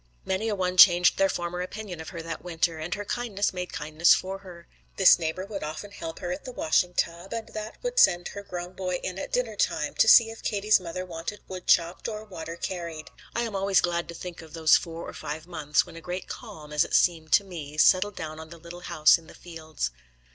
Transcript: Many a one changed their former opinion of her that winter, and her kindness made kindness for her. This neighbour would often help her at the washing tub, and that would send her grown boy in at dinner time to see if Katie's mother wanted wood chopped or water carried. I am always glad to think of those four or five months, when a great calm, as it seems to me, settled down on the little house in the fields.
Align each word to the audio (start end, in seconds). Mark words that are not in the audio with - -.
Many 0.25 0.47
a 0.49 0.55
one 0.55 0.77
changed 0.77 1.19
their 1.19 1.29
former 1.29 1.61
opinion 1.61 2.01
of 2.01 2.09
her 2.09 2.23
that 2.23 2.43
winter, 2.43 2.79
and 2.79 2.91
her 2.95 3.05
kindness 3.05 3.53
made 3.53 3.71
kindness 3.71 4.15
for 4.15 4.39
her. 4.39 4.67
This 4.97 5.19
neighbour 5.19 5.45
would 5.45 5.61
often 5.61 5.91
help 5.91 6.17
her 6.17 6.31
at 6.31 6.43
the 6.43 6.51
washing 6.51 6.95
tub, 6.95 7.31
and 7.35 7.49
that 7.49 7.77
would 7.83 7.99
send 7.99 8.29
her 8.29 8.41
grown 8.41 8.73
boy 8.73 8.95
in 9.03 9.19
at 9.19 9.31
dinner 9.31 9.55
time 9.55 9.93
to 9.93 10.07
see 10.07 10.31
if 10.31 10.41
Katie's 10.41 10.79
mother 10.79 11.05
wanted 11.05 11.41
wood 11.47 11.67
chopped 11.67 12.07
or 12.07 12.23
water 12.25 12.55
carried. 12.55 13.11
I 13.35 13.43
am 13.43 13.55
always 13.55 13.79
glad 13.79 14.07
to 14.07 14.15
think 14.15 14.41
of 14.41 14.53
those 14.55 14.75
four 14.75 15.07
or 15.07 15.13
five 15.13 15.45
months, 15.45 15.85
when 15.85 15.95
a 15.95 16.01
great 16.01 16.27
calm, 16.27 16.73
as 16.73 16.83
it 16.83 16.95
seems 16.95 17.29
to 17.37 17.43
me, 17.43 17.77
settled 17.77 18.15
down 18.15 18.39
on 18.39 18.49
the 18.49 18.57
little 18.57 18.79
house 18.79 19.19
in 19.19 19.27
the 19.27 19.35
fields. 19.35 19.91